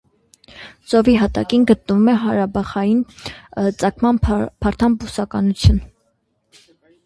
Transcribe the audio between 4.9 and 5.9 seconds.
բուսականություն։